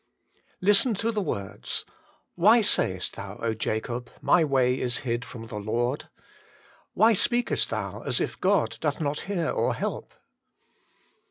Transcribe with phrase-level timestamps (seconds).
[0.61, 6.07] Listen to the words:* Why sayest thou, Jacob, my way is hid from the Loidt'
[6.95, 10.15] Why loa WAITING ON GODt speakest thou as if God doth not hear oi help?